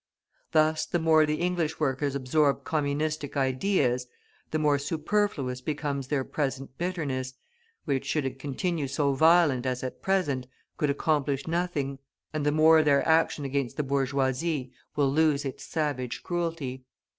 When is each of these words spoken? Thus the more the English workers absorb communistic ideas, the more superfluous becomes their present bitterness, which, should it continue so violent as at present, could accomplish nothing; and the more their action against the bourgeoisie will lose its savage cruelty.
Thus 0.51 0.87
the 0.87 0.97
more 0.97 1.27
the 1.27 1.35
English 1.35 1.79
workers 1.79 2.15
absorb 2.15 2.63
communistic 2.63 3.37
ideas, 3.37 4.07
the 4.49 4.57
more 4.57 4.79
superfluous 4.79 5.61
becomes 5.61 6.07
their 6.07 6.23
present 6.23 6.75
bitterness, 6.79 7.35
which, 7.85 8.03
should 8.07 8.25
it 8.25 8.39
continue 8.39 8.87
so 8.87 9.13
violent 9.13 9.67
as 9.67 9.83
at 9.83 10.01
present, 10.01 10.47
could 10.77 10.89
accomplish 10.89 11.45
nothing; 11.45 11.99
and 12.33 12.43
the 12.43 12.51
more 12.51 12.81
their 12.81 13.07
action 13.07 13.45
against 13.45 13.77
the 13.77 13.83
bourgeoisie 13.83 14.71
will 14.95 15.11
lose 15.13 15.45
its 15.45 15.65
savage 15.65 16.23
cruelty. 16.23 16.83